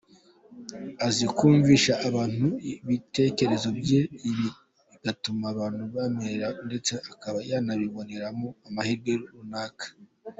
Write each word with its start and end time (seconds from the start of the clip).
Azi 1.07 1.25
kumvisha 1.37 1.93
abantu 2.07 2.47
ibitekerezo 2.71 3.67
bye, 3.79 4.01
ibi 4.29 4.47
bigatuma 4.93 5.43
abantu 5.53 5.81
bamwemera 5.93 6.47
ndetse 6.67 6.93
akaba 7.11 7.39
yanabiboneramo 7.49 8.47
amahirwe 8.67 9.13
runaka. 9.37 9.85